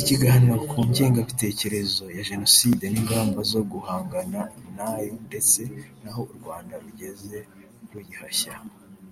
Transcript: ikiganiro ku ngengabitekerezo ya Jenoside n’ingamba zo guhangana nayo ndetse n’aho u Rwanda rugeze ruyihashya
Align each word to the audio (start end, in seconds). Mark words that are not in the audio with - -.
ikiganiro 0.00 0.56
ku 0.70 0.78
ngengabitekerezo 0.88 2.04
ya 2.16 2.22
Jenoside 2.28 2.84
n’ingamba 2.88 3.40
zo 3.52 3.62
guhangana 3.72 4.40
nayo 4.76 5.12
ndetse 5.26 5.60
n’aho 6.02 6.22
u 6.30 6.34
Rwanda 6.38 6.74
rugeze 6.84 7.38
ruyihashya 7.90 8.54